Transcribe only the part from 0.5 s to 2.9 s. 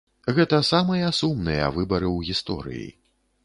самыя сумныя выбары ў гісторыі.